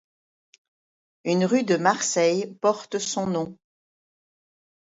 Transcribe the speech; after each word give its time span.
Une 1.25 1.45
rue 1.45 1.61
de 1.63 1.77
Marseille 1.77 2.57
porte 2.59 2.97
son 2.97 3.27
nom. 3.27 3.55